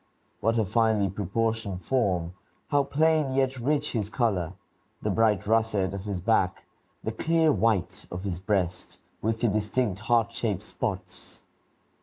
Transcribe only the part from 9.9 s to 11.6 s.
heart shaped spots!